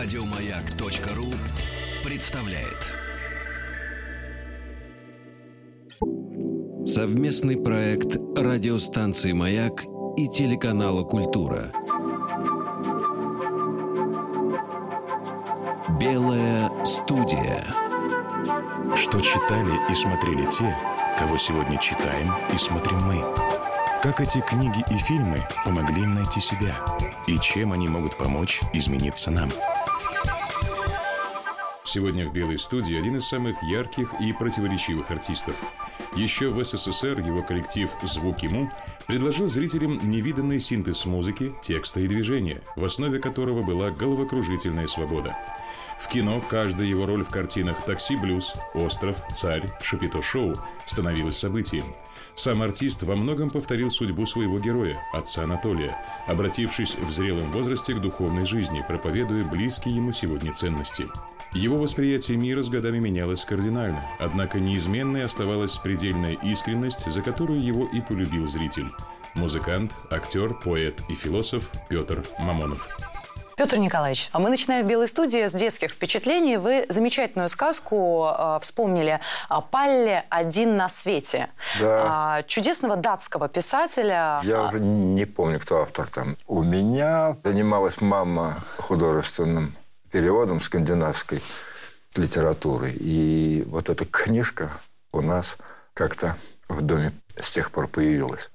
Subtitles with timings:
[0.00, 1.26] Радиомаяк.ру
[2.08, 2.86] представляет
[6.86, 9.82] совместный проект радиостанции Маяк
[10.16, 11.72] и телеканала Культура.
[15.98, 17.64] Белая студия.
[18.94, 20.78] Что читали и смотрели те,
[21.18, 23.24] кого сегодня читаем и смотрим мы.
[24.00, 26.76] Как эти книги и фильмы помогли им найти себя?
[27.26, 29.48] И чем они могут помочь измениться нам?
[31.90, 35.56] Сегодня в «Белой студии» один из самых ярких и противоречивых артистов.
[36.14, 38.70] Еще в СССР его коллектив «Звук ему»
[39.06, 45.34] предложил зрителям невиданный синтез музыки, текста и движения, в основе которого была головокружительная свобода.
[45.98, 51.84] В кино каждая его роль в картинах «Такси Блюз», «Остров», «Царь», «Шапито Шоу» становилась событием–
[52.38, 58.00] сам артист во многом повторил судьбу своего героя, отца Анатолия, обратившись в зрелом возрасте к
[58.00, 61.06] духовной жизни, проповедуя близкие ему сегодня ценности.
[61.52, 67.86] Его восприятие мира с годами менялось кардинально, однако неизменной оставалась предельная искренность, за которую его
[67.86, 68.88] и полюбил зритель.
[69.34, 72.86] Музыкант, актер, поэт и философ Петр Мамонов.
[73.56, 76.58] Петр Николаевич, а мы начинаем в Белой студии с детских впечатлений.
[76.58, 79.18] Вы замечательную сказку э, вспомнили
[79.72, 81.48] «Палле один на свете».
[81.80, 82.38] Да.
[82.38, 84.40] Э, чудесного датского писателя.
[84.44, 86.36] Я уже не помню, кто автор там.
[86.46, 89.74] У меня занималась мама художественным
[90.10, 91.42] переводом скандинавской
[92.16, 92.92] литературы.
[92.98, 94.70] И вот эта книжка
[95.12, 95.58] у нас
[95.94, 96.36] как-то
[96.68, 98.50] в доме с тех пор появилась.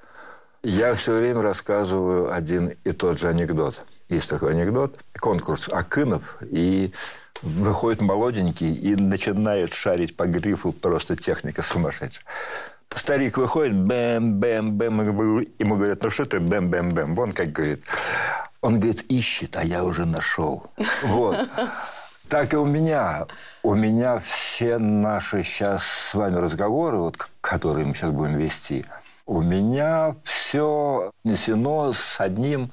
[0.64, 3.84] Я все время рассказываю один и тот же анекдот.
[4.08, 4.98] Есть такой анекдот.
[5.20, 6.38] Конкурс Акынов.
[6.50, 6.94] И
[7.42, 10.72] выходит молоденький и начинает шарить по грифу.
[10.72, 12.26] Просто техника сумасшедшая.
[12.96, 15.00] Старик выходит, бэм, бэм, бэм.
[15.60, 17.16] Ему говорят, ну что ты бэм, бэм, бэм.
[17.16, 17.84] Вон как говорит.
[18.64, 20.64] Он говорит, ищет, а я уже нашел.
[21.04, 21.38] Вот.
[22.30, 23.28] Так и у меня.
[23.62, 28.86] У меня все наши сейчас с вами разговоры, вот, которые мы сейчас будем вести–
[29.26, 32.72] у меня все несено с одним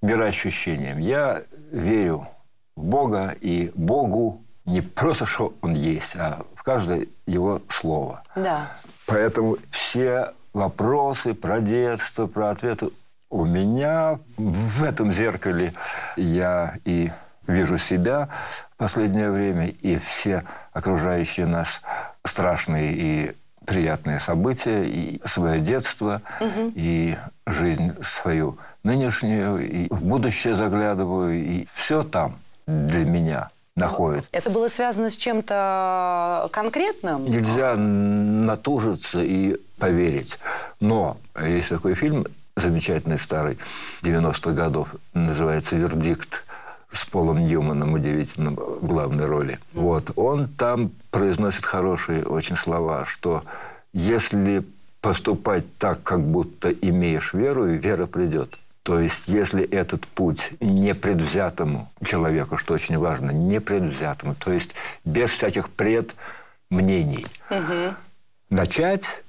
[0.00, 0.98] мироощущением.
[0.98, 2.28] Я верю
[2.74, 8.22] в Бога и Богу не просто, что Он есть, а в каждое Его слово.
[8.34, 8.72] Да.
[9.06, 12.90] Поэтому все вопросы про детство, про ответы
[13.30, 15.72] у меня в этом зеркале
[16.16, 17.10] я и
[17.46, 18.28] вижу себя
[18.72, 21.80] в последнее время, и все окружающие нас
[22.24, 23.32] страшные и
[23.64, 26.72] приятные события, и свое детство, угу.
[26.74, 34.28] и жизнь свою нынешнюю, и в будущее заглядываю, и все там для меня находится.
[34.32, 37.24] Это было связано с чем-то конкретным?
[37.24, 40.38] Нельзя натужиться и поверить.
[40.80, 42.26] Но есть такой фильм
[42.60, 43.58] замечательный старый
[44.02, 46.44] 90-х годов, называется «Вердикт»
[46.92, 49.58] с Полом Ньюманом, удивительным в главной роли.
[49.72, 50.10] Вот.
[50.16, 53.44] Он там произносит хорошие очень слова, что
[53.92, 54.64] если
[55.00, 58.58] поступать так, как будто имеешь веру, вера придет.
[58.82, 65.68] То есть, если этот путь непредвзятому человеку, что очень важно, непредвзятому, то есть без всяких
[65.68, 67.94] предмнений, угу.
[68.48, 69.22] начать,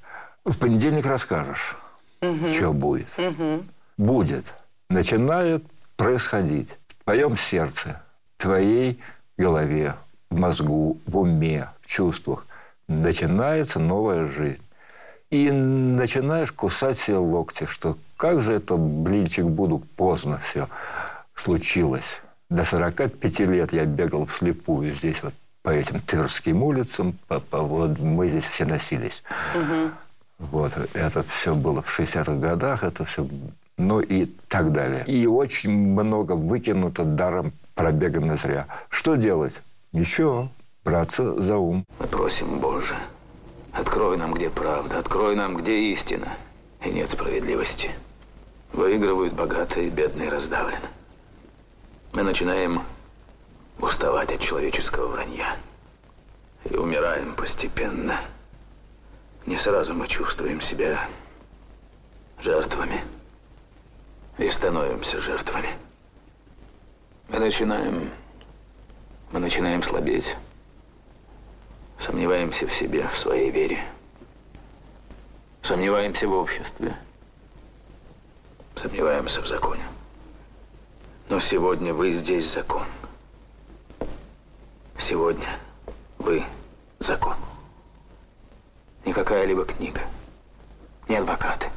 [0.46, 1.76] в понедельник расскажешь,
[2.22, 2.50] угу.
[2.52, 3.14] что будет.
[3.18, 3.64] Угу.
[3.98, 4.56] Будет.
[4.90, 5.64] Начинает
[5.96, 8.02] происходить в твоем сердце,
[8.38, 9.00] в твоей
[9.38, 9.96] голове,
[10.30, 12.46] в мозгу, в уме, в чувствах
[12.88, 14.64] начинается новая жизнь.
[15.30, 20.68] И начинаешь кусать себе локти, что как же это, блинчик, буду, поздно все
[21.36, 22.22] случилось.
[22.50, 25.34] До 45 лет я бегал вслепую здесь вот
[25.64, 29.24] по этим Тверским улицам, по, по, вот мы здесь все носились.
[29.56, 29.92] Угу.
[30.50, 33.28] Вот, это все было в 60-х годах, это все,
[33.78, 35.04] ну и так далее.
[35.06, 38.66] И очень много выкинуто даром пробегано зря.
[38.90, 39.62] Что делать?
[39.92, 40.50] Ничего,
[40.84, 41.86] браться за ум.
[42.00, 42.96] Мы просим, Боже,
[43.72, 46.30] открой нам, где правда, открой нам, где истина,
[46.84, 47.92] и нет справедливости.
[48.74, 50.88] Выигрывают богатые, бедные раздавлены.
[52.14, 52.82] Мы начинаем
[53.80, 55.56] уставать от человеческого вранья.
[56.70, 58.20] И умираем постепенно.
[59.46, 61.08] Не сразу мы чувствуем себя
[62.40, 63.02] жертвами.
[64.38, 65.70] И становимся жертвами.
[67.30, 68.12] Мы начинаем...
[69.32, 70.36] Мы начинаем слабеть.
[72.00, 73.84] Сомневаемся в себе, в своей вере.
[75.62, 76.96] Сомневаемся в обществе.
[78.76, 79.84] Сомневаемся в законе.
[81.30, 82.86] Но сегодня вы здесь закон.
[84.98, 85.48] Сегодня
[86.18, 86.44] вы
[87.00, 87.36] закон.
[89.06, 90.02] Не какая-либо книга,
[91.08, 91.70] не адвокаты,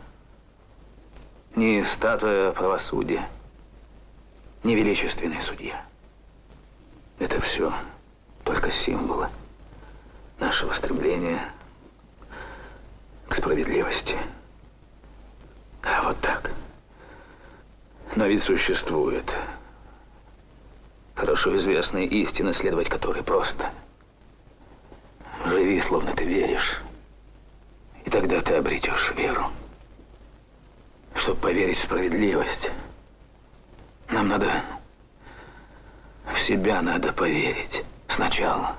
[1.57, 3.27] не статуя правосудия,
[4.63, 5.85] не величественный судья.
[7.19, 7.73] Это все
[8.45, 9.29] только символы
[10.39, 11.41] нашего стремления
[13.29, 14.17] к справедливости.
[15.83, 16.51] Да, вот так.
[18.17, 19.35] Но ведь существует
[21.15, 23.71] хорошо известные истины, следовать которой просто.
[25.47, 26.84] Живи, словно ты веришь.
[28.15, 29.51] Тогда ты обретешь веру.
[31.17, 32.71] Чтобы поверить в справедливость,
[34.09, 34.63] нам надо...
[36.33, 38.77] В себя надо поверить сначала.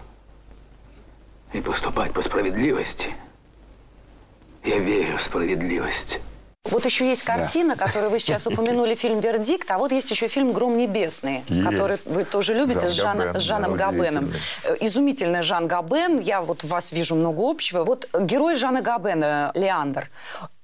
[1.52, 3.14] И поступать по справедливости.
[4.64, 6.22] Я верю в справедливость.
[6.66, 7.86] Вот еще есть картина, да.
[7.86, 11.64] которую вы сейчас упомянули, фильм «Вердикт», а вот есть еще фильм «Гром небесный», есть.
[11.64, 14.34] который вы тоже любите, Жан с, Жан, Габен, с Жаном да, Габеном.
[14.64, 17.84] Э, изумительный Жан Габен, я вот в вас вижу много общего.
[17.84, 20.10] Вот герой Жана Габена, Леандр,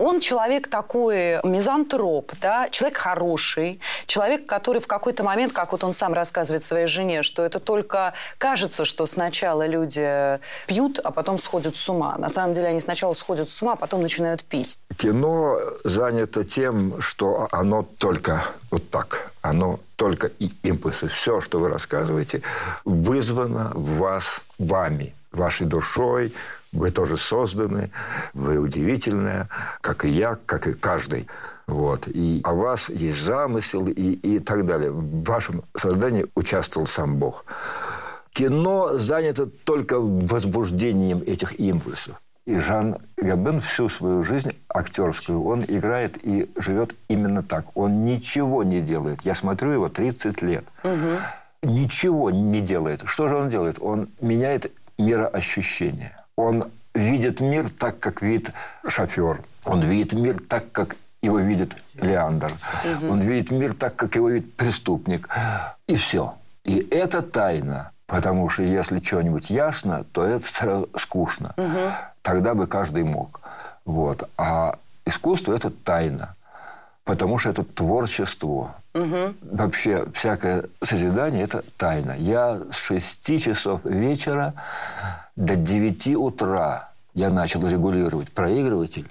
[0.01, 5.93] он человек такой мизантроп, да, человек хороший, человек, который в какой-то момент, как вот он
[5.93, 11.77] сам рассказывает своей жене, что это только кажется, что сначала люди пьют, а потом сходят
[11.77, 12.15] с ума.
[12.17, 14.77] На самом деле они сначала сходят с ума, а потом начинают пить.
[14.97, 21.07] Кино занято тем, что оно только вот так, оно только и импульсы.
[21.07, 22.41] Все, что вы рассказываете,
[22.85, 26.33] вызвано в вас вами, вашей душой,
[26.73, 27.91] вы тоже созданы,
[28.33, 29.49] вы удивительная,
[29.81, 31.27] как и я, как и каждый.
[31.67, 32.07] Вот.
[32.07, 34.91] И о вас есть замысел и, и так далее.
[34.91, 37.45] В вашем создании участвовал сам Бог.
[38.33, 42.21] Кино занято только возбуждением этих импульсов.
[42.45, 47.65] И Жан Габен всю свою жизнь актерскую, он играет и живет именно так.
[47.75, 49.21] Он ничего не делает.
[49.21, 50.65] Я смотрю его 30 лет.
[50.83, 51.71] Угу.
[51.73, 53.03] Ничего не делает.
[53.05, 53.77] Что же он делает?
[53.79, 56.15] Он меняет мироощущение.
[56.35, 58.53] Он видит мир так, как видит
[58.87, 59.43] шофер.
[59.65, 62.51] Он видит мир так, как его видит Леандр.
[62.83, 63.11] Угу.
[63.11, 65.29] Он видит мир так, как его видит преступник.
[65.87, 66.35] И все.
[66.63, 67.91] И это тайна.
[68.07, 71.53] Потому что если что-нибудь ясно, то это сразу скучно.
[71.55, 71.91] Угу.
[72.21, 73.39] Тогда бы каждый мог.
[73.85, 74.29] Вот.
[74.37, 76.35] А искусство– это тайна.
[77.05, 78.75] Потому что это творчество.
[78.93, 79.35] Угу.
[79.41, 82.15] Вообще, всякое созидание– это тайна.
[82.17, 84.53] Я с 6 часов вечера
[85.35, 89.07] до 9 утра я начал регулировать проигрыватель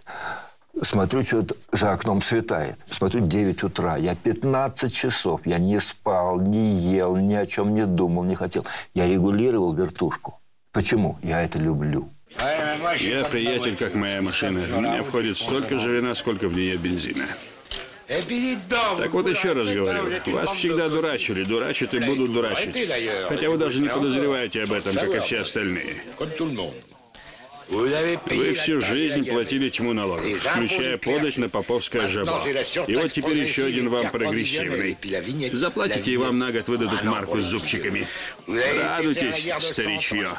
[0.82, 2.78] Смотрю, что за окном светает.
[2.88, 3.96] Смотрю, 9 утра.
[3.96, 5.40] Я 15 часов.
[5.44, 8.64] Я не спал, не ел, ни о чем не думал, не хотел.
[8.94, 10.40] Я регулировал вертушку.
[10.72, 11.18] Почему?
[11.22, 12.08] Я это люблю.
[12.38, 14.60] Я приятель, как моя машина.
[14.60, 17.26] В меня входит столько же вина, сколько в нее бензина.
[18.98, 22.76] Так вот еще раз говорю, вас всегда дурачили, дурачат и будут дурачить.
[23.28, 26.02] Хотя вы даже не подозреваете об этом, как и все остальные.
[27.70, 32.40] Вы всю жизнь платили тьму налогов, включая подать на поповское жабо.
[32.86, 34.98] И вот теперь еще один вам прогрессивный.
[35.52, 38.06] Заплатите, и вам на год выдадут марку с зубчиками.
[38.46, 40.32] Радуйтесь, старичье.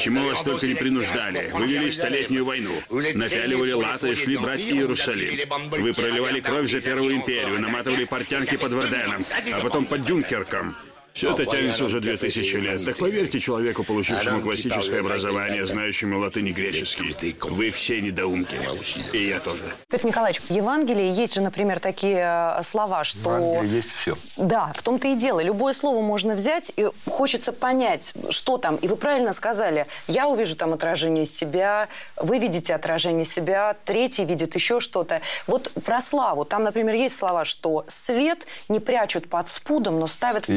[0.00, 1.50] Чему вас только не принуждали.
[1.52, 2.72] Вы вели столетнюю войну.
[2.90, 5.38] Напяливали латы и шли брать Иерусалим.
[5.70, 10.76] Вы проливали кровь за Первую империю, наматывали портянки под Верденом, а потом под Дюнкерком.
[11.14, 12.84] Все это тянется уже две тысячи лет.
[12.84, 17.36] Так поверьте человеку, получившему классическое образование, знающему латынь и греческий.
[17.40, 18.58] Вы все недоумки.
[19.12, 19.62] И я тоже.
[19.88, 23.30] Петр Николаевич, в Евангелии есть же, например, такие э, слова, что...
[23.30, 24.18] В Евангелии есть все.
[24.36, 25.40] Да, в том-то и дело.
[25.40, 28.74] Любое слово можно взять, и хочется понять, что там.
[28.76, 34.56] И вы правильно сказали, я увижу там отражение себя, вы видите отражение себя, третий видит
[34.56, 35.20] еще что-то.
[35.46, 36.44] Вот про славу.
[36.44, 40.54] Там, например, есть слова, что свет не прячут под спудом, но ставят в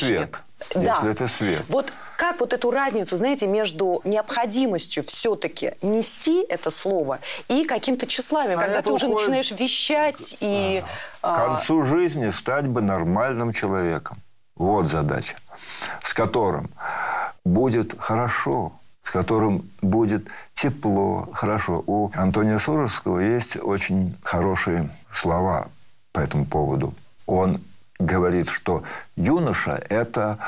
[0.00, 0.40] свет.
[0.74, 0.94] Да.
[0.94, 1.62] Если это свет.
[1.68, 8.58] Вот как вот эту разницу, знаете, между необходимостью все-таки нести это слово и каким-то тщеславием,
[8.58, 10.82] а когда ты уже начинаешь вещать и...
[11.20, 14.18] К концу жизни стать бы нормальным человеком.
[14.56, 15.36] Вот задача.
[16.02, 16.70] С которым
[17.44, 21.84] будет хорошо, с которым будет тепло, хорошо.
[21.86, 25.68] У Антония Суровского есть очень хорошие слова
[26.12, 26.94] по этому поводу.
[27.26, 27.60] Он
[27.98, 28.84] говорит, что
[29.16, 30.38] юноша– это,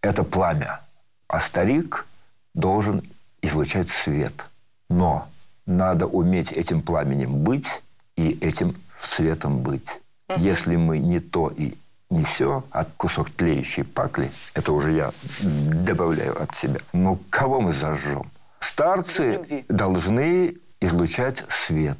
[0.00, 0.80] это пламя,
[1.28, 2.06] а старик
[2.54, 3.02] должен
[3.42, 4.50] излучать свет.
[4.88, 5.28] Но
[5.66, 7.82] надо уметь этим пламенем быть
[8.16, 10.00] и этим светом быть.
[10.28, 11.74] uh Если мы не то и
[12.08, 16.80] не все, а кусок тлеющей пакли, это уже я добавляю от себя.
[16.92, 18.30] Ну, кого мы зажжем?
[18.60, 21.98] Старцы должны излучать свет.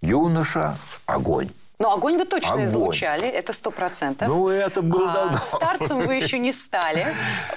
[0.00, 0.76] Юноша–
[1.06, 1.50] огонь.
[1.82, 2.66] Но огонь вы точно огонь.
[2.66, 4.28] излучали, это сто процентов.
[4.28, 5.36] Ну, это было а, давно.
[5.38, 7.08] Старцем вы еще не стали,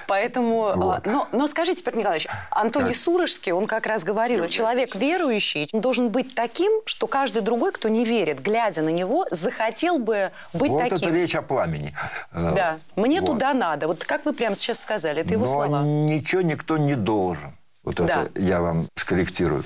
[0.08, 0.66] поэтому...
[0.66, 1.06] А, вот.
[1.06, 2.96] Но, но скажите, Петр Николаевич, Антоний так.
[2.96, 8.04] Сурожский, он как раз говорил, человек верующий должен быть таким, что каждый другой, кто не
[8.04, 10.96] верит, глядя на него, захотел бы быть вот таким.
[10.96, 11.94] Вот это речь о пламени.
[12.32, 13.28] Да, мне вот.
[13.28, 13.86] туда надо.
[13.86, 15.82] Вот как вы прямо сейчас сказали, это его но слова.
[15.84, 17.56] ничего никто не должен.
[17.84, 18.24] Вот да.
[18.24, 19.62] это я вам скорректирую.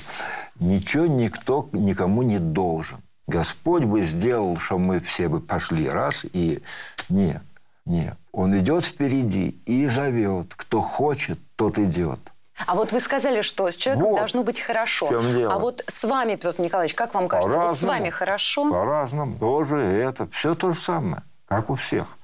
[0.58, 2.98] Ничего никто никому не должен.
[3.30, 6.62] Господь бы сделал, что мы все бы пошли раз и...
[7.08, 7.42] Нет,
[7.86, 8.16] нет.
[8.32, 10.52] Он идет впереди и зовет.
[10.56, 12.18] Кто хочет, тот идет.
[12.66, 14.16] А вот вы сказали, что с человеком вот.
[14.16, 15.08] должно быть хорошо.
[15.48, 18.68] А вот с вами, Петр Николаевич, как вам кажется, вот с вами хорошо?
[18.68, 19.36] По-разному.
[19.38, 20.26] Тоже это.
[20.30, 22.18] Все то же самое, как у всех.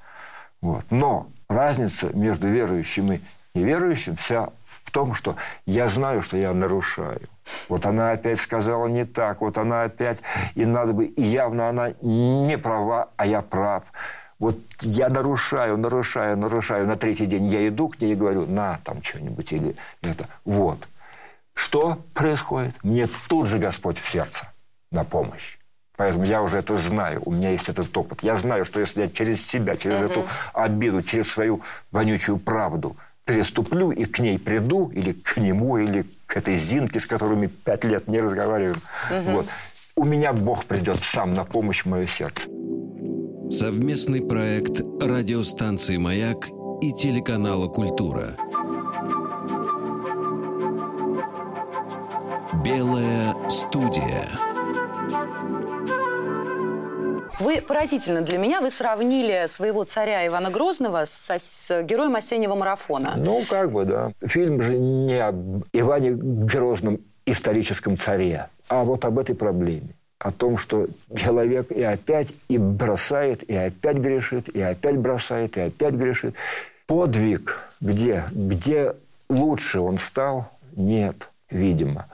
[0.61, 0.85] Вот.
[0.91, 3.21] Но разница между верующим и
[3.55, 5.37] неверующим вся в том, что
[5.67, 7.29] я знаю, что я нарушаю.
[7.69, 10.23] Вот она опять сказала не так, вот она опять,
[10.55, 13.85] и надо бы, и явно она не права, а я прав.
[14.39, 16.87] Вот я нарушаю, нарушаю, нарушаю.
[16.87, 20.27] На третий день я иду к ней и говорю, на, там что-нибудь или это.
[20.45, 20.89] Вот.
[21.55, 22.75] Что происходит?
[22.83, 24.47] Мне тут же Господь в сердце
[24.91, 25.57] на помощь.
[25.97, 28.23] Поэтому я уже это знаю, у меня есть этот опыт.
[28.23, 30.11] Я знаю, что если я через себя, через uh-huh.
[30.11, 36.05] эту обиду, через свою вонючую правду переступлю и к ней приду, или к нему, или
[36.27, 38.81] к этой Зинке, с которыми пять лет не разговариваем,
[39.11, 39.33] uh-huh.
[39.33, 39.47] вот,
[39.95, 42.43] у меня Бог придет сам на помощь в мое сердце.
[43.49, 46.49] Совместный проект радиостанции «Маяк»
[46.83, 48.37] и телеканала «Культура».
[52.65, 54.29] Белая студия.
[57.39, 63.15] Вы поразительно для меня, вы сравнили своего царя Ивана Грозного с, с героем осеннего марафона.
[63.17, 64.13] Ну, как бы, да.
[64.25, 69.95] Фильм же не об Иване Грозном историческом царе, а вот об этой проблеме.
[70.19, 75.61] О том, что человек и опять и бросает, и опять грешит, и опять бросает, и
[75.61, 76.35] опять грешит.
[76.87, 78.25] Подвиг где?
[78.31, 78.95] Где
[79.29, 80.49] лучше он стал?
[80.75, 82.07] Нет, видимо.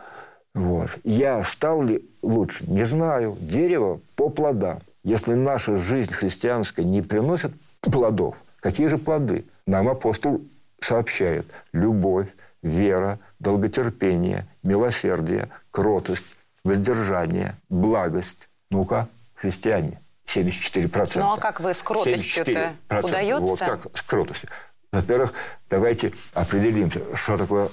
[0.54, 0.90] Вот.
[1.04, 2.64] Я стал ли лучше?
[2.66, 3.36] Не знаю.
[3.40, 4.80] Дерево по плодам.
[5.04, 9.44] Если наша жизнь христианская не приносит плодов, какие же плоды?
[9.66, 10.40] Нам апостол
[10.80, 12.28] сообщает любовь,
[12.62, 18.48] вера, долготерпение, милосердие, кротость, воздержание, благость.
[18.70, 21.18] Ну-ка, христиане, 74%.
[21.18, 23.40] Ну а как вы с кротостью-то удается?
[23.40, 24.48] Вот как с кротостью.
[24.92, 25.32] Во-первых,
[25.68, 27.68] давайте определимся, что такое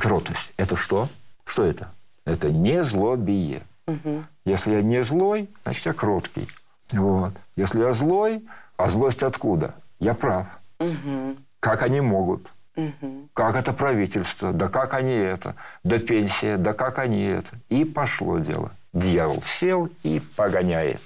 [0.00, 0.52] кротость.
[0.56, 1.08] Это что?
[1.44, 1.92] Что это?
[2.24, 3.62] Это не злобие.
[3.86, 4.24] Угу.
[4.44, 6.48] Если я не злой, значит, я кроткий.
[6.92, 7.32] Вот.
[7.56, 8.44] Если я злой,
[8.76, 9.74] а злость откуда?
[9.98, 10.46] Я прав.
[10.78, 11.36] Угу.
[11.60, 12.52] Как они могут?
[12.76, 13.28] Угу.
[13.34, 14.52] Как это правительство?
[14.52, 15.54] Да как они это?
[15.84, 16.56] Да пенсия?
[16.56, 17.56] Да как они это?
[17.68, 18.72] И пошло дело.
[18.92, 21.00] Дьявол сел и погоняет.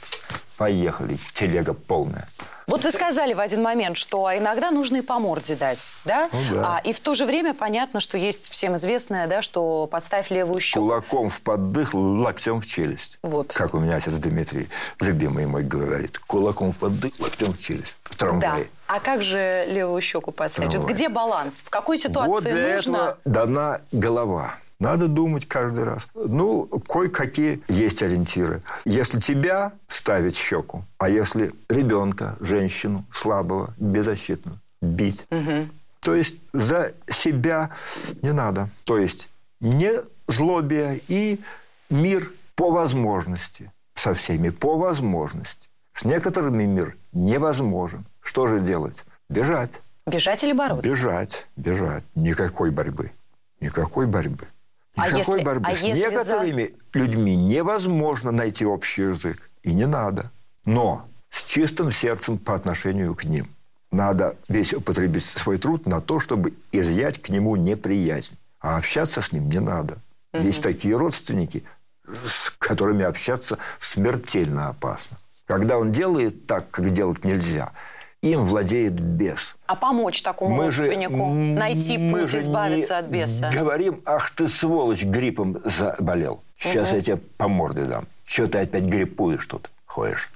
[0.57, 2.29] Поехали, телега полная.
[2.67, 6.29] Вот вы сказали в один момент, что иногда нужно и по морде дать, да?
[6.33, 6.77] Ну, да.
[6.77, 10.61] А, и в то же время понятно, что есть всем известное, да, что подставь левую
[10.61, 10.81] щеку.
[10.81, 13.19] Кулаком в поддых, локтем в челюсть.
[13.23, 13.53] Вот.
[13.53, 16.19] Как у меня отец Дмитрий, любимый мой, говорит.
[16.19, 17.97] Кулаком в поддых, локтем в челюсть.
[18.03, 18.65] В трамвае.
[18.65, 18.71] Да.
[18.89, 20.75] А как же левую щеку подставить?
[20.75, 21.63] Вот где баланс?
[21.63, 22.97] В какой ситуации вот для нужно?
[22.97, 24.55] Этого дана голова.
[24.79, 26.07] Надо думать каждый раз.
[26.15, 28.63] Ну, кое-какие есть ориентиры.
[28.85, 35.25] Если тебя ставить щеку, а если ребенка, женщину, слабого, беззащитного, бить.
[35.31, 35.69] Угу.
[36.01, 37.71] То есть за себя
[38.23, 38.69] не надо.
[38.85, 39.29] То есть
[39.61, 39.93] не
[40.29, 41.41] злобие и
[41.89, 43.73] мир по возможности.
[43.95, 45.69] Со всеми по возможности.
[45.95, 48.05] С некоторыми мир невозможен.
[48.21, 49.05] Что же делать?
[49.31, 49.81] Бежать.
[50.07, 50.89] Бежать или бороться?
[50.89, 52.05] Бежать, бежать.
[52.15, 53.11] Никакой борьбы.
[53.61, 54.47] Никакой борьбы.
[54.97, 55.69] А Никакой если, борьбы.
[55.69, 56.99] А С некоторыми за...
[56.99, 59.51] людьми невозможно найти общий язык.
[59.63, 60.31] И не надо.
[60.65, 63.49] Но с чистым сердцем по отношению к ним.
[63.91, 68.37] Надо весь употребить свой труд на то, чтобы изъять к нему неприязнь.
[68.61, 69.99] А общаться с ним не надо.
[70.33, 70.43] Угу.
[70.43, 71.63] Есть такие родственники,
[72.27, 75.19] с которыми общаться смертельно опасно.
[75.47, 77.73] Когда он делает так, как делать нельзя–
[78.23, 79.57] им владеет бес.
[79.67, 83.51] А помочь такому мы родственнику же, найти мы путь же избавиться от беса?
[83.53, 86.43] Говорим, ах ты сволочь, гриппом заболел.
[86.59, 86.97] Сейчас угу.
[86.97, 88.07] я тебе по морде дам.
[88.25, 90.31] Что ты опять гриппуешь тут, ходишь?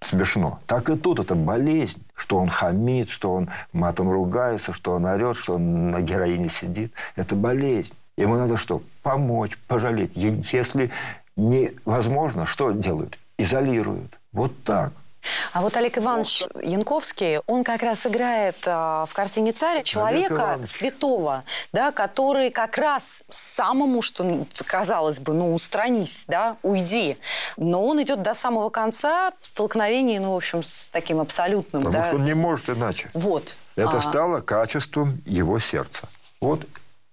[0.00, 0.60] Смешно.
[0.66, 2.02] Так и тут это болезнь.
[2.14, 6.92] Что он хамит, что он матом ругается, что он орет, что он на героине сидит.
[7.16, 7.92] Это болезнь.
[8.16, 8.82] Ему надо что?
[9.02, 10.16] Помочь, пожалеть.
[10.16, 10.90] Если
[11.36, 13.18] невозможно, что делают?
[13.38, 14.18] Изолируют.
[14.32, 14.92] Вот так.
[15.52, 21.44] А вот Олег Иванович Янковский, он как раз играет а, в картине «Царь» человека святого,
[21.72, 27.16] да, который как раз самому, что казалось бы, ну, устранись, да, уйди.
[27.56, 32.02] Но он идет до самого конца в столкновении, ну, в общем, с таким абсолютным, Потому
[32.02, 32.08] да.
[32.08, 33.10] что он не может иначе.
[33.14, 33.56] Вот.
[33.76, 34.00] Это а...
[34.00, 36.08] стало качеством его сердца.
[36.40, 36.66] Вот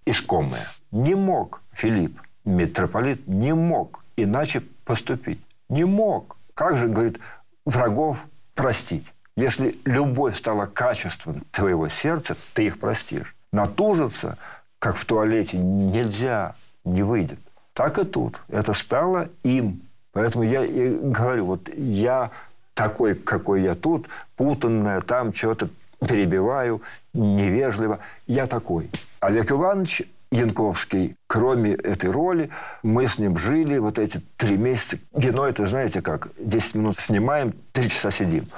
[0.06, 0.66] искомое.
[0.90, 5.40] Не мог Филипп, митрополит, не мог иначе поступить.
[5.68, 6.36] Не мог.
[6.54, 7.18] Как же, говорит,
[7.64, 9.12] врагов простить?
[9.36, 13.34] Если любовь стала качеством твоего сердца, ты их простишь.
[13.52, 14.38] Натужиться,
[14.78, 16.54] как в туалете, нельзя,
[16.84, 17.38] не выйдет.
[17.72, 18.40] Так и тут.
[18.48, 19.82] Это стало им.
[20.12, 22.30] Поэтому я и говорю, вот я
[22.74, 25.68] такой, какой я тут, путанная там, что-то
[26.06, 27.98] перебиваю, невежливо.
[28.26, 28.90] Я такой.
[29.20, 30.02] Олег Иванович
[30.34, 32.50] Янковский, кроме этой роли,
[32.82, 34.98] мы с ним жили вот эти три месяца.
[35.20, 38.48] Кино это, знаете как, 10 минут снимаем, 3 часа сидим.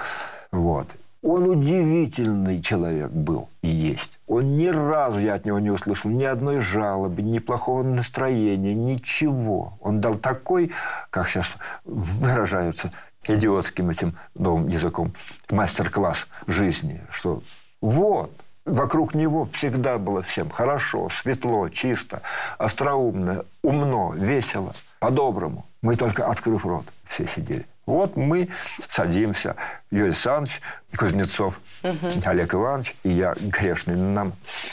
[0.51, 0.89] Вот.
[1.23, 4.19] Он удивительный человек был и есть.
[4.27, 9.77] Он ни разу, я от него не услышал ни одной жалобы, ни плохого настроения, ничего.
[9.81, 10.73] Он дал такой,
[11.11, 12.91] как сейчас выражаются
[13.27, 15.13] идиотским этим новым языком,
[15.51, 17.43] мастер-класс жизни, что
[17.83, 18.33] вот,
[18.67, 22.21] Вокруг него всегда было всем хорошо, светло, чисто,
[22.59, 25.65] остроумно, умно, весело, по-доброму.
[25.83, 27.65] Мы только, открыв рот, все сидели.
[27.87, 28.49] Вот мы
[28.89, 29.55] садимся,
[29.93, 30.61] Юрий Александрович
[30.97, 32.09] Кузнецов, угу.
[32.25, 33.95] Олег Иванович и я грешный.
[33.95, 34.33] Нам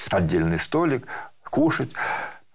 [0.09, 1.05] отдельный столик,
[1.43, 1.93] кушать.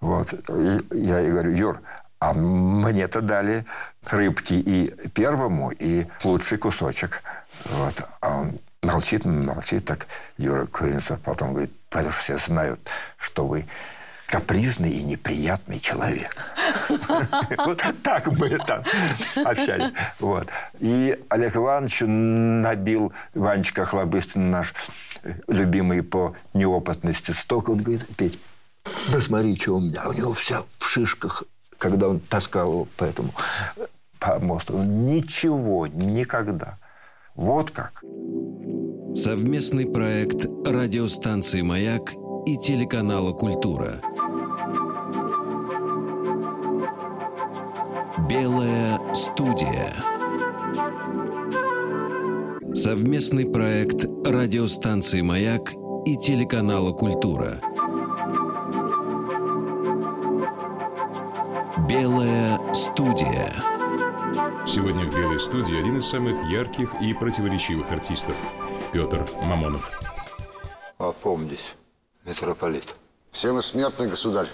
[0.01, 0.33] Вот.
[0.33, 1.81] И я и говорю, Юр,
[2.19, 3.65] а мне-то дали
[4.11, 7.23] рыбки и первому, и лучший кусочек.
[7.65, 8.03] Вот.
[8.21, 10.07] А он молчит, молчит, так
[10.37, 12.81] Юра Кузнецов потом говорит, потому что все знают,
[13.19, 13.67] что вы
[14.29, 16.37] капризный и неприятный человек.
[17.59, 18.85] Вот так мы там
[19.45, 19.93] общались.
[20.21, 20.49] Вот.
[20.81, 24.75] И Олег Иванович набил Ванечка Хлобыстин, наш
[25.49, 27.71] любимый по неопытности, столько.
[27.71, 28.39] Он говорит, Петь,
[29.11, 30.09] посмотри, что у меня.
[30.09, 31.45] У него вся в шишках,
[31.79, 33.33] когда он таскал его по этому
[34.19, 34.83] по мосту.
[34.83, 36.79] Ничего, никогда.
[37.39, 38.03] Вот как.
[39.15, 42.13] Совместный проект радиостанции «Маяк»
[42.47, 44.03] и телеканала «Культура».
[48.29, 49.95] Белая студия.
[52.75, 55.73] Совместный проект радиостанции «Маяк»
[56.07, 57.61] и телеканала «Культура».
[65.49, 68.37] Студии» один из самых ярких и противоречивых артистов–
[68.93, 69.91] Петр Мамонов.
[70.99, 71.75] Опомнись,
[72.27, 72.85] митрополит.
[73.31, 74.49] Все мы смертный государь.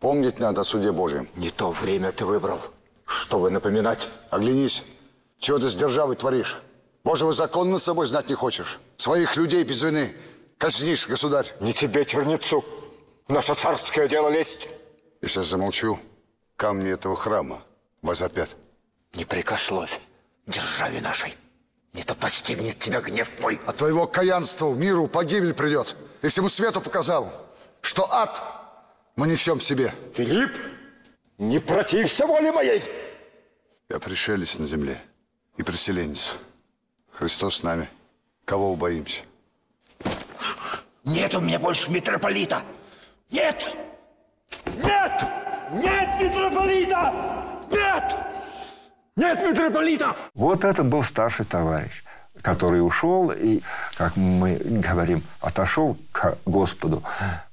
[0.00, 1.30] Помнить надо о суде Божьем.
[1.36, 2.60] Не то время ты выбрал,
[3.06, 4.10] чтобы напоминать.
[4.28, 4.84] Оглянись.
[5.38, 6.60] Чего ты с державой творишь?
[7.04, 8.80] Божьего закона над собой знать не хочешь.
[8.98, 10.14] Своих людей без вины
[10.58, 11.54] казнишь, государь.
[11.60, 12.62] Не тебе, черницу,
[13.28, 14.68] наше царское дело лезть.
[15.22, 15.98] Если я замолчу,
[16.56, 17.62] камни этого храма
[18.02, 18.50] возопят.
[19.14, 20.00] Не прикословь
[20.46, 21.34] державе нашей.
[21.92, 23.60] Не то постигнет тебя гнев мой.
[23.66, 25.96] От твоего каянства миру погибель придет.
[26.22, 27.32] Если ему свету показал,
[27.80, 28.42] что ад
[29.16, 29.92] мы несем в себе.
[30.12, 30.52] Филипп,
[31.38, 32.82] не протився воле моей.
[33.88, 35.00] Я пришелец на земле
[35.56, 36.34] и преселенец.
[37.12, 37.88] Христос с нами.
[38.44, 39.22] Кого убоимся?
[41.04, 42.62] Нет у меня больше митрополита.
[43.30, 43.66] Нет!
[44.76, 45.24] Нет!
[45.72, 47.12] Нет митрополита!
[47.70, 48.33] Нет!
[49.16, 50.16] Нет митрополита!
[50.34, 52.02] Вот это был старший товарищ,
[52.42, 53.62] который ушел и,
[53.96, 57.02] как мы говорим, отошел к Господу.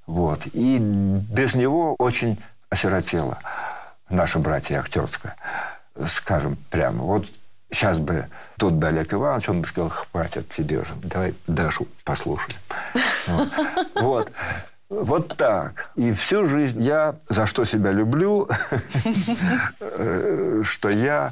[0.08, 0.48] Вот.
[0.54, 3.40] И без него очень осиротела
[4.10, 5.36] наша братья актерская.
[6.08, 7.28] Скажем прямо, вот
[7.70, 12.58] сейчас бы тут бы Олег Иванович, он бы сказал, хватит тебе уже, давай Дашу послушаем.
[13.96, 14.32] Вот.
[14.92, 15.90] Вот так.
[15.96, 18.50] И всю жизнь я за что себя люблю,
[20.64, 21.32] что я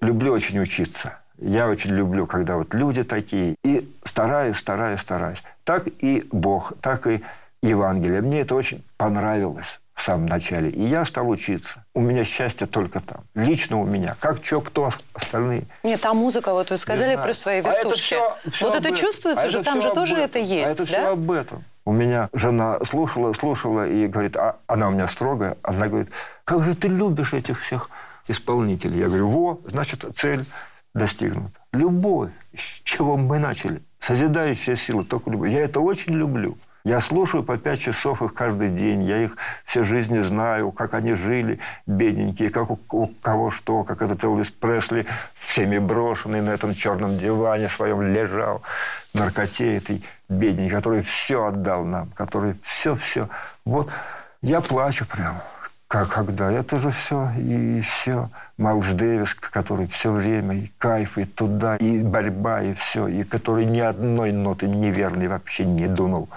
[0.00, 1.18] люблю очень учиться.
[1.36, 3.56] Я очень люблю, когда вот люди такие.
[3.62, 5.42] И стараюсь, стараюсь, стараюсь.
[5.64, 7.22] Так и Бог, так и
[7.62, 8.22] Евангелие.
[8.22, 10.70] Мне это очень понравилось в самом начале.
[10.70, 11.84] И я стал учиться.
[11.92, 13.20] У меня счастье только там.
[13.34, 14.16] Лично у меня.
[14.20, 15.64] Как что, кто остальные.
[15.82, 18.14] Нет, а музыка, вот вы сказали про свои вертушки.
[18.14, 20.70] А это все, все вот это чувствуется а же, там же тоже это есть, А
[20.70, 20.86] это да?
[20.86, 21.62] все об этом.
[21.86, 26.10] У меня жена слушала, слушала и говорит, а она у меня строгая, она говорит,
[26.44, 27.90] как же ты любишь этих всех
[28.26, 28.98] исполнителей?
[28.98, 30.44] Я говорю, во, значит, цель
[30.94, 31.60] достигнута.
[31.72, 33.82] Любовь, с чего мы начали.
[34.00, 35.52] Созидающая сила, только любовь.
[35.52, 36.58] Я это очень люблю.
[36.86, 39.02] Я слушаю по пять часов их каждый день.
[39.02, 44.02] Я их все жизни знаю, как они жили, бедненькие, как у, у кого что, как
[44.02, 48.62] этот Элвис Пресли, всеми брошенный на этом черном диване своем лежал,
[49.14, 53.28] наркоте этой бедненький, который все отдал нам, который все-все.
[53.64, 53.90] Вот
[54.40, 55.42] я плачу прямо.
[55.88, 56.52] Как когда?
[56.52, 58.30] Это же все и все.
[58.58, 63.64] Малыш Дэвис, который все время и кайф, и туда, и борьба, и все, и который
[63.64, 66.28] ни одной ноты неверной вообще не дунул.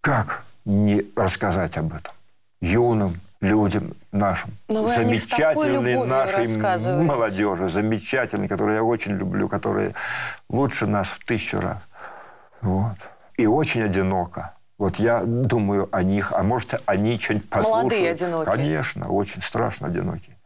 [0.00, 2.12] Как не рассказать об этом
[2.60, 9.94] юным людям нашим, замечательной нашей молодежи, замечательной, которую я очень люблю, которые
[10.48, 11.78] лучше нас в тысячу раз.
[12.60, 12.96] Вот.
[13.36, 14.54] И очень одиноко.
[14.78, 17.82] Вот я думаю о них, а может, они что-нибудь послушают.
[17.82, 18.44] Молодые одинокие.
[18.44, 20.36] Конечно, очень страшно одинокие.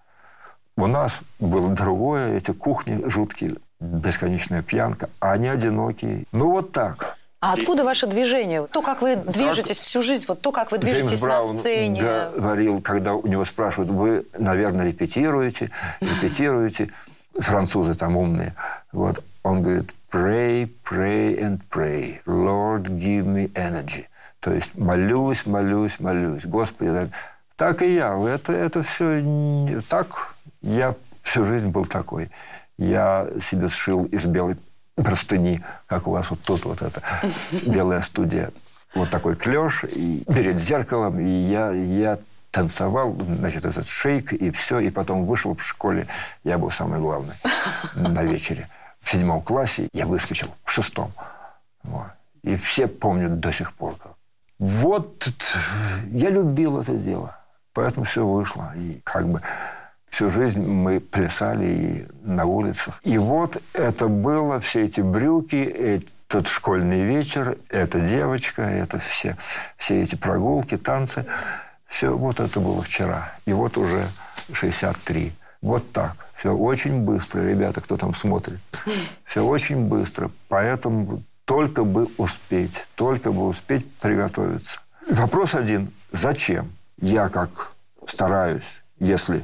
[0.76, 6.24] У нас было другое, эти кухни жуткие, бесконечная пьянка, а они одинокие.
[6.32, 7.18] Ну, вот так.
[7.42, 8.68] А откуда ваше движение?
[8.68, 9.86] То, как вы движетесь как...
[9.86, 12.00] всю жизнь, вот то, как вы движетесь Джеймс Браун на сцене.
[12.00, 16.90] говорил, когда у него спрашивают, вы, наверное, репетируете, репетируете,
[17.34, 18.54] французы там умные.
[18.92, 22.20] Вот он говорит, pray, pray and pray.
[22.26, 24.06] Lord, give me energy.
[24.38, 26.44] То есть молюсь, молюсь, молюсь.
[26.44, 27.10] Господи,
[27.56, 28.16] так и я.
[28.24, 30.36] Это, это все так.
[30.60, 32.30] Я всю жизнь был такой.
[32.78, 34.56] Я себе сшил из белой
[34.96, 37.02] простыни, как у вас вот тут вот эта
[37.66, 38.50] белая студия.
[38.94, 42.18] Вот такой клеш, и перед зеркалом, и я, я
[42.50, 46.06] танцевал, значит, этот шейк, и все, и потом вышел в школе,
[46.44, 47.34] я был самый главный
[47.94, 48.68] на вечере.
[49.00, 51.12] В седьмом классе я выскочил, в шестом.
[51.82, 52.06] Вот.
[52.42, 53.96] И все помнят до сих пор.
[54.58, 55.32] Вот
[56.10, 57.36] я любил это дело,
[57.72, 58.72] поэтому все вышло.
[58.76, 59.40] И как бы
[60.12, 63.00] Всю жизнь мы плясали и на улицах.
[63.02, 69.38] И вот это было, все эти брюки, этот школьный вечер, эта девочка, это все,
[69.78, 71.24] все эти прогулки, танцы.
[71.86, 73.32] Все вот это было вчера.
[73.46, 74.06] И вот уже
[74.52, 75.32] 63.
[75.62, 76.14] Вот так.
[76.36, 78.60] Все очень быстро, ребята, кто там смотрит.
[79.24, 80.30] Все очень быстро.
[80.48, 84.78] Поэтому только бы успеть, только бы успеть приготовиться.
[85.08, 85.90] Вопрос один.
[86.12, 86.70] Зачем
[87.00, 87.72] я как
[88.06, 89.42] стараюсь, если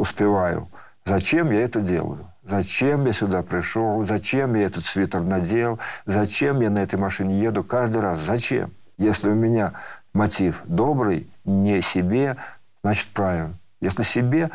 [0.00, 0.68] успеваю.
[1.04, 2.26] Зачем я это делаю?
[2.42, 4.04] Зачем я сюда пришел?
[4.04, 5.78] Зачем я этот свитер надел?
[6.06, 8.18] Зачем я на этой машине еду каждый раз?
[8.20, 8.72] Зачем?
[8.96, 9.74] Если у меня
[10.12, 12.36] мотив добрый, не себе,
[12.82, 13.54] значит правильно.
[13.80, 14.50] Если себе,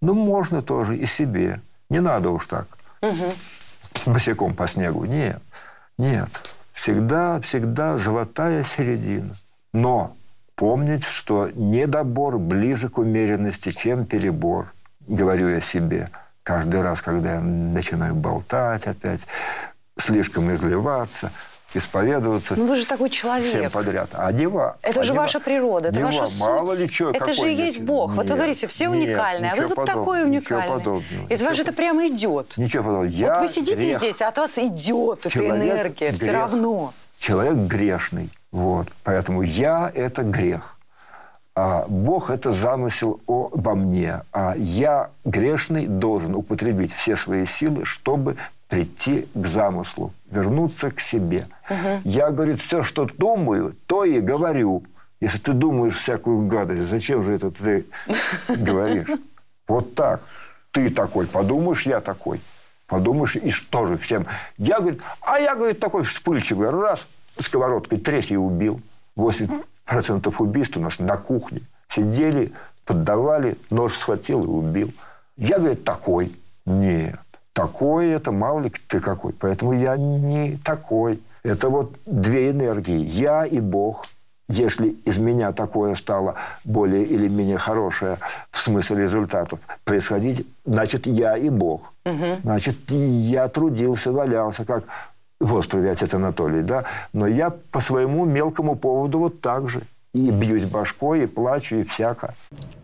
[0.00, 1.60] ну можно тоже и себе.
[1.88, 2.66] Не надо уж так.
[3.02, 3.32] Угу.
[3.94, 5.04] С босиком по снегу.
[5.04, 5.42] Нет.
[5.98, 6.28] Нет.
[6.72, 9.36] Всегда, всегда золотая середина.
[9.72, 10.16] Но
[10.54, 14.72] помнить, что недобор ближе к умеренности, чем перебор–
[15.10, 16.08] говорю я себе
[16.42, 19.26] каждый раз, когда я начинаю болтать опять,
[19.98, 21.30] слишком изливаться,
[21.74, 22.54] исповедоваться.
[22.56, 23.46] Ну вы же такой человек.
[23.46, 24.10] Всем подряд.
[24.12, 24.78] А дева...
[24.82, 26.40] Это а же дева, ваша природа, это дева, ваша суть.
[26.40, 28.10] Мало ли что, Это же и есть Бог.
[28.10, 30.64] Нет, вот вы говорите, все нет, уникальные, а вы вот подобного, такой уникальный.
[30.64, 31.28] Ничего подобного.
[31.28, 32.56] Из вас же это прямо идет.
[32.56, 33.10] Ничего подобного.
[33.10, 33.98] Я вот вы сидите грех.
[33.98, 36.14] здесь, а от вас идет эта энергия грех.
[36.14, 36.94] все равно.
[37.18, 38.30] Человек грешный.
[38.50, 38.88] Вот.
[39.04, 40.76] Поэтому я– это грех.
[41.62, 48.38] А Бог– это замысел обо мне, а я, грешный, должен употребить все свои силы, чтобы
[48.68, 51.44] прийти к замыслу, вернуться к себе.
[51.68, 52.00] Угу.
[52.04, 54.84] Я, говорит, все, что думаю, то и говорю.
[55.20, 57.84] Если ты думаешь всякую гадость, зачем же это ты
[58.48, 59.10] говоришь?
[59.68, 60.22] Вот так.
[60.70, 62.40] Ты такой, подумаешь, я такой.
[62.86, 64.26] Подумаешь, и что же всем?
[64.56, 66.70] Я, говорит, а я, говорит, такой вспыльчивый.
[66.70, 67.06] Раз,
[67.38, 68.80] сковородкой тресь и убил.
[69.14, 71.62] 8 процентов убийств у нас на кухне.
[71.88, 72.52] Сидели,
[72.84, 74.92] поддавали, нож схватил и убил.
[75.36, 76.38] Я, говорит, такой.
[76.64, 77.18] Нет.
[77.52, 79.32] Такой это мало ли ты какой.
[79.32, 81.20] Поэтому я не такой.
[81.42, 82.98] Это вот две энергии.
[82.98, 84.06] Я и Бог.
[84.48, 88.18] Если из меня такое стало более или менее хорошее
[88.50, 91.92] в смысле результатов происходить, значит, я и Бог.
[92.04, 92.40] Угу.
[92.42, 94.84] Значит, я трудился, валялся, как
[95.40, 99.82] в острове Отец Анатолий, да, но я по своему мелкому поводу вот так же.
[100.12, 102.34] И бьюсь башкой, и плачу, и всяко.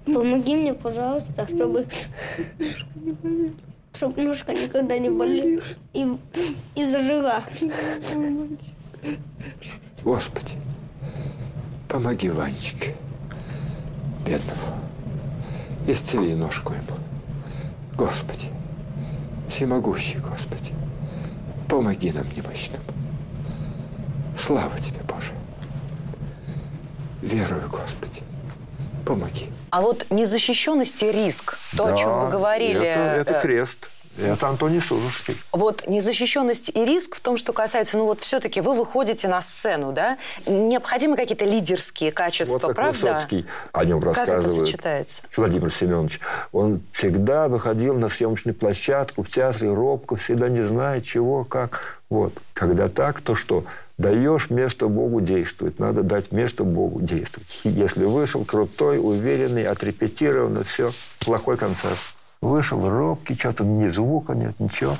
[0.07, 1.87] Помоги мне, пожалуйста, чтобы,
[3.93, 5.61] чтобы ножка никогда не болела
[5.93, 6.17] и,
[6.77, 7.43] и зажила.
[10.05, 10.53] Господи,
[11.89, 12.95] помоги Ванечке,
[14.25, 14.61] бедному.
[15.89, 16.97] Исцели ножку ему.
[17.97, 18.51] Господи,
[19.49, 20.76] всемогущий Господи.
[21.69, 22.81] Помоги нам немощным.
[24.39, 25.33] Слава Тебе, Боже.
[27.23, 28.23] Верую, Господи.
[29.05, 29.51] Помоги.
[29.71, 32.87] А вот незащищенность и риск, то, да, о чем вы говорили.
[32.87, 33.86] Это, это э, крест.
[34.19, 35.37] Это Антоний Сурожский.
[35.53, 39.93] Вот незащищенность и риск в том, что касается, ну вот все-таки вы выходите на сцену,
[39.93, 40.19] да?
[40.47, 42.99] Необходимы какие-то лидерские качества, вот как правда?
[42.99, 44.47] Высоцкий о нем как рассказывает.
[44.47, 45.23] это сочетается?
[45.37, 46.21] Владимир Семенович.
[46.53, 52.01] Он всегда выходил на съемочную площадку в театре робко, всегда не знает чего, как.
[52.09, 52.33] Вот.
[52.55, 53.65] Когда так, то что?
[53.99, 55.79] Даешь место Богу действовать.
[55.79, 57.61] Надо дать место Богу действовать.
[57.65, 61.97] Если вышел крутой, уверенный, отрепетированный, все, плохой концерт.
[62.47, 64.97] Вышел робкий, что-то ни звука нет, ничего.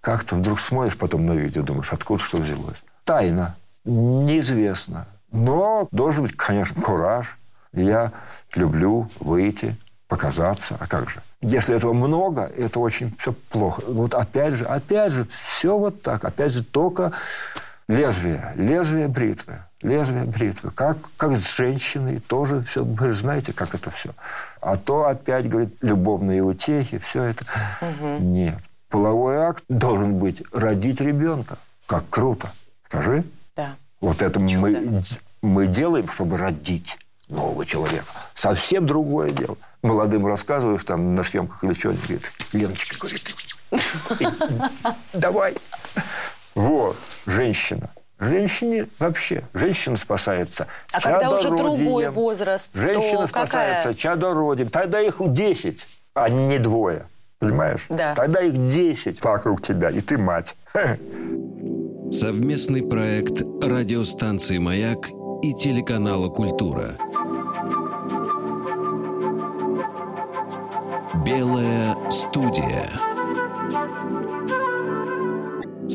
[0.00, 2.84] Как-то вдруг смотришь потом на видео, думаешь, откуда что взялось.
[3.04, 3.56] Тайна.
[3.84, 5.06] Неизвестно.
[5.32, 7.36] Но должен быть, конечно, кураж.
[7.72, 8.12] Я
[8.54, 10.76] люблю выйти, показаться.
[10.78, 11.20] А как же?
[11.40, 13.82] Если этого много, это очень все плохо.
[13.86, 16.24] Вот опять же, опять же, все вот так.
[16.24, 17.12] Опять же, только
[17.88, 20.70] лезвие, лезвие бритвы, лезвие бритвы.
[20.70, 24.10] Как, как с женщиной тоже все, вы же знаете, как это все.
[24.60, 27.44] А то опять, говорит, любовные утехи, все это.
[27.80, 28.18] Угу.
[28.24, 28.58] Нет.
[28.88, 31.58] Половой акт должен быть родить ребенка.
[31.86, 32.50] Как круто.
[32.86, 33.24] Скажи.
[33.56, 33.74] Да.
[34.00, 35.02] Вот это мы,
[35.42, 36.98] мы делаем, чтобы родить
[37.28, 38.06] нового человека.
[38.34, 39.56] Совсем другое дело.
[39.82, 43.36] Молодым рассказываешь там на съемках или что-нибудь, говорит, Леночка, говорит,
[45.12, 45.54] давай.
[46.58, 47.88] Вот, женщина.
[48.18, 49.44] Женщине вообще.
[49.54, 53.94] Женщина спасается А когда уже другой возраст, Женщина то спасается какая?
[53.94, 54.68] чадородием.
[54.68, 57.06] Тогда их 10, а не двое.
[57.38, 57.86] Понимаешь?
[57.88, 58.16] Да.
[58.16, 60.56] Тогда их 10 вокруг тебя, и ты мать.
[62.10, 65.06] Совместный проект радиостанции «Маяк»
[65.42, 66.96] и телеканала «Культура».
[71.24, 73.07] Белая студия.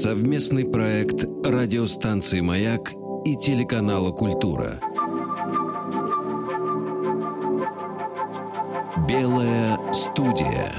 [0.04, 2.92] Совместный проект радиостанции «Маяк»
[3.24, 4.82] и телеканала «Культура».
[9.08, 10.74] Белая студия.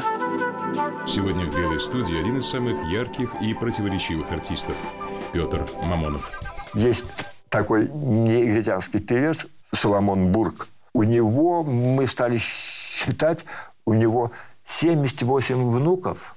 [1.06, 4.76] Сегодня в «Белой студии» один из самых ярких и противоречивых артистов–
[5.32, 6.30] Петр Мамонов.
[6.74, 7.14] Есть
[7.48, 10.68] такой негритянский певец Соломон Бург.
[10.92, 13.46] У него, мы стали считать,
[13.86, 14.32] у него
[14.66, 16.36] 78 внуков.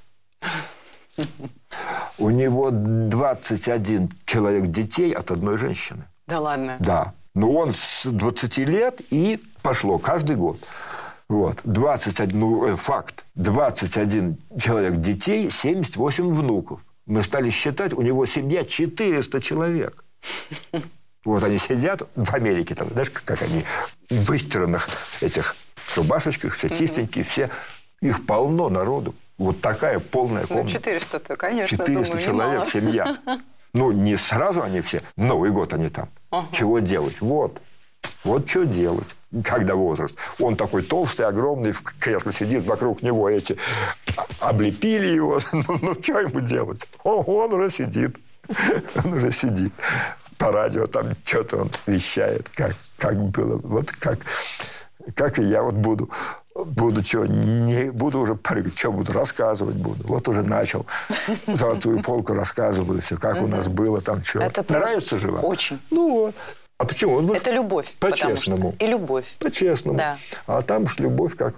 [2.17, 6.05] У него 21 человек детей от одной женщины.
[6.25, 6.77] Да ладно?
[6.79, 7.13] Да.
[7.35, 10.57] Но он с 20 лет и пошло каждый год.
[11.29, 11.59] Вот.
[11.63, 13.25] 21, ну, э, факт.
[13.35, 16.81] 21 человек детей, 78 внуков.
[17.05, 20.03] Мы стали считать, у него семья 400 человек.
[21.23, 23.65] Вот они сидят в Америке, там, знаешь, как они
[24.09, 24.87] в выстиранных
[25.19, 25.55] этих
[25.95, 27.49] рубашечках, все чистенькие, все.
[28.01, 29.13] Их полно народу.
[29.37, 30.77] Вот такая полная Ну, комната.
[30.77, 32.65] 400-то, конечно, 400 думаю, человек, немало.
[32.69, 33.17] семья.
[33.73, 35.03] Ну, не сразу они все.
[35.15, 36.09] Новый год они там.
[36.51, 37.21] Чего делать?
[37.21, 37.61] Вот.
[38.23, 39.07] Вот что делать,
[39.43, 40.15] когда возраст.
[40.39, 43.57] Он такой толстый, огромный, в кресле сидит, вокруг него эти
[44.39, 45.39] облепили его.
[45.51, 46.87] Ну, ну что ему делать?
[47.03, 48.17] О, он уже сидит.
[49.03, 49.73] Он уже сидит.
[50.37, 53.57] По радио там что-то он вещает, как, как было.
[53.57, 54.19] Вот как,
[55.15, 56.09] как и я вот буду
[56.65, 60.07] буду что, не буду уже прыгать, что буду рассказывать буду.
[60.07, 60.85] Вот уже начал
[61.47, 64.39] золотую полку рассказываю все, как у нас было там что.
[64.69, 65.43] Нравится же вам?
[65.43, 65.79] очень.
[65.91, 66.35] Ну вот.
[66.79, 67.15] А почему?
[67.15, 67.89] Он Это любовь.
[67.89, 68.75] что- По-честному.
[68.77, 69.25] И любовь.
[69.39, 69.97] По-честному.
[69.97, 70.17] Да.
[70.45, 71.55] А там уж любовь как...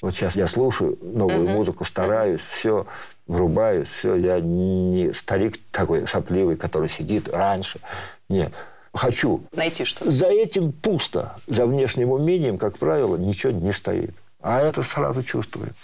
[0.00, 2.86] Вот сейчас я слушаю новую музыку, стараюсь, все,
[3.26, 4.14] врубаюсь, все.
[4.14, 7.80] Я не старик такой сопливый, который сидит раньше.
[8.28, 8.52] Нет.
[8.94, 9.42] Хочу.
[9.52, 10.10] Найти что-то.
[10.10, 11.36] За этим пусто.
[11.48, 14.14] За внешним умением, как правило, ничего не стоит.
[14.42, 15.74] А это сразу чувствуется.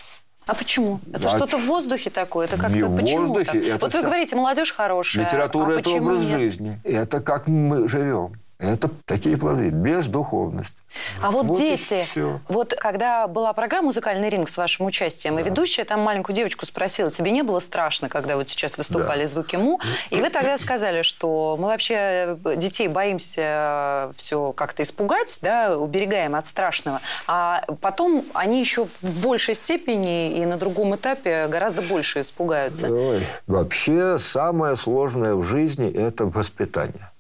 [0.47, 1.01] А почему?
[1.12, 2.47] Это А что-то в воздухе такое?
[2.47, 3.57] Это как-то почему воздухе, так?
[3.57, 5.25] это Вот вы говорите, молодежь хорошая.
[5.25, 6.31] Литература а это образ нет?
[6.31, 6.81] жизни.
[6.85, 8.40] Это как мы живем.
[8.59, 9.69] Это такие плоды.
[9.69, 10.77] Бездуховность.
[11.21, 12.07] А вот, Вот дети,
[12.49, 17.11] вот когда была программа «Музыкальный ринг» с вашим участием, и ведущая там маленькую девочку спросила,
[17.11, 19.79] тебе не было страшно, когда вот сейчас выступали звуки МУ?
[20.11, 26.47] И вы тогда сказали, что мы вообще детей боимся все как-то испугать, да, уберегаем от
[26.47, 32.90] страшного, а потом они еще в большей степени и на другом этапе гораздо больше испугаются.
[32.90, 37.11] Ой, вообще самое сложное в жизни– это воспитание.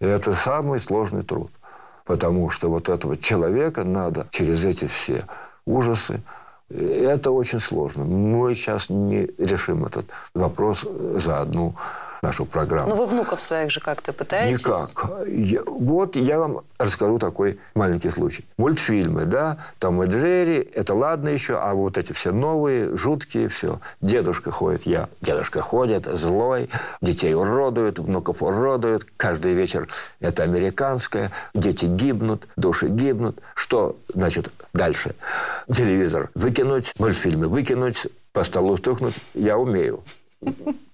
[0.00, 1.50] И это самый сложный труд.
[2.04, 5.24] Потому что вот этого человека надо через эти все
[5.64, 6.20] ужасы.
[6.68, 8.04] Это очень сложно.
[8.04, 11.74] Мы сейчас не решим этот вопрос за одну
[12.22, 12.90] нашу программу.
[12.90, 14.64] Ну, вы внуков своих же как-то пытаетесь?
[14.64, 15.26] Никак.
[15.26, 18.44] Я- вот я вам расскажу такой маленький случай.
[18.58, 23.80] Мультфильмы, да, Том и Джерри, это ладно еще, а вот эти все новые, жуткие, все.
[24.00, 25.08] Дедушка ходит, я.
[25.20, 29.04] Дедушка ходит, злой, детей уродует, внуков уродует.
[29.16, 29.88] Каждый вечер
[30.20, 31.32] это американское.
[31.54, 33.40] Дети гибнут, души гибнут.
[33.56, 35.16] Что, значит, дальше?
[35.66, 40.04] Телевизор выкинуть, мультфильмы выкинуть, по столу стукнуть я умею.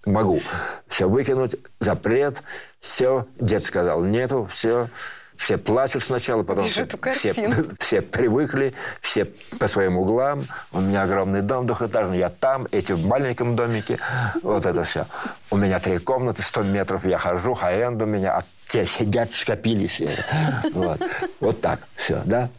[0.06, 0.40] Могу.
[0.88, 2.42] Все выкинуть, запрет,
[2.80, 3.26] все.
[3.40, 4.88] Дед сказал, нету, все.
[5.38, 7.32] Все плачут сначала, потом все, все,
[7.78, 9.24] все привыкли, все
[9.60, 10.44] по своим углам.
[10.72, 13.98] У меня огромный дом двухэтажный, я там, эти в маленьком домике.
[14.42, 15.06] Вот это все.
[15.52, 20.02] У меня три комнаты, 100 метров, я хожу, хай-энд у меня, а те сидят, скопились.
[20.72, 21.00] Вот,
[21.38, 22.50] вот так все, да?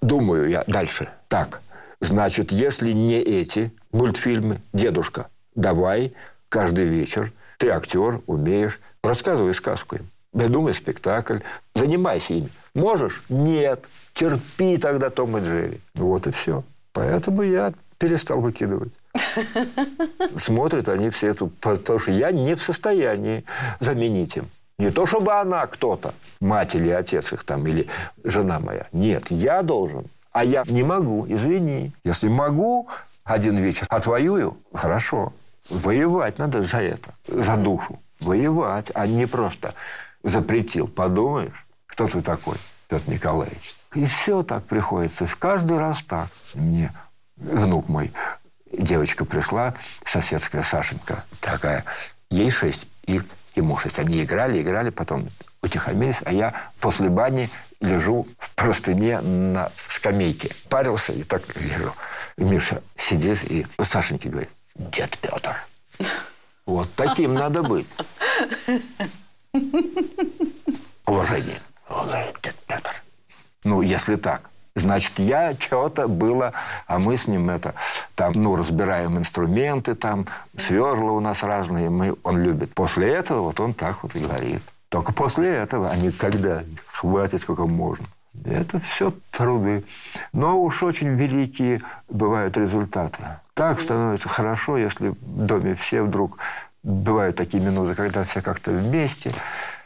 [0.00, 1.08] Думаю я дальше.
[1.26, 1.60] Так,
[2.00, 6.12] значит, если не эти мультфильмы, дедушка, давай
[6.48, 10.10] каждый вечер, ты актер, умеешь, рассказывай сказку им.
[10.32, 11.38] Придумай спектакль,
[11.74, 12.48] занимайся ими.
[12.74, 13.22] Можешь?
[13.28, 13.84] Нет.
[14.14, 15.80] Терпи тогда Том и Джерри.
[15.94, 16.64] Вот и все.
[16.92, 18.92] Поэтому я перестал выкидывать.
[20.36, 21.48] Смотрят они все эту...
[21.48, 23.44] Потому что я не в состоянии
[23.80, 24.48] заменить им.
[24.78, 27.88] Не то, чтобы она кто-то, мать или отец их там, или
[28.24, 28.86] жена моя.
[28.92, 30.06] Нет, я должен.
[30.32, 31.92] А я не могу, извини.
[32.04, 32.88] Если могу
[33.22, 35.32] один вечер отвоюю, хорошо.
[35.70, 38.00] Воевать надо за это, за душу.
[38.20, 39.74] Воевать, а не просто
[40.22, 40.88] запретил.
[40.88, 42.56] Подумаешь, кто ты такой,
[42.88, 43.74] Петр Николаевич?
[43.94, 45.26] И все так приходится.
[45.38, 46.28] Каждый раз так.
[46.54, 46.92] Мне
[47.36, 48.12] внук мой,
[48.72, 51.84] девочка пришла, соседская Сашенька такая,
[52.30, 53.20] ей шесть, и
[53.54, 53.98] ему шесть.
[53.98, 55.28] Они играли, играли, потом
[55.62, 60.54] утихомирились, а я после бани лежу в простыне на скамейке.
[60.68, 61.92] Парился и так лежу.
[62.36, 65.56] Миша сидит и Сашеньке говорит, дед Петр.
[66.66, 67.86] Вот таким надо быть.
[71.06, 71.60] Уважение.
[72.42, 73.02] Дед Петр.
[73.64, 74.50] Ну, если так.
[74.74, 76.54] Значит, я что-то было,
[76.86, 77.74] а мы с ним это,
[78.14, 82.74] там, ну, разбираем инструменты, там, сверла у нас разные, мы, он любит.
[82.74, 84.62] После этого вот он так вот и говорит.
[84.88, 86.64] Только после этого, а не когда.
[86.86, 88.06] Хватит, сколько можно.
[88.44, 89.84] Это все труды.
[90.32, 93.22] Но уж очень великие бывают результаты.
[93.54, 96.38] Так становится хорошо, если в доме все вдруг...
[96.82, 99.30] Бывают такие минуты, когда все как-то вместе.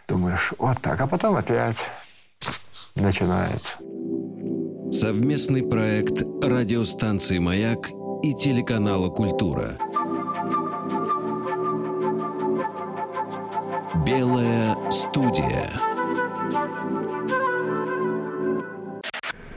[0.09, 0.98] Думаешь, вот так.
[0.98, 1.90] А потом опять
[2.94, 3.76] начинается.
[4.90, 7.90] Совместный проект радиостанции «Маяк»
[8.22, 9.76] и телеканала «Культура».
[14.06, 15.68] Белая студия.